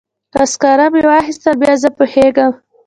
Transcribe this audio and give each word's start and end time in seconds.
که 0.33 0.41
سکاره 0.51 0.87
مې 0.93 1.01
واخیستل 1.09 1.55
بیا 1.61 1.73
زه 1.83 1.89
پوهیږم. 1.97 2.51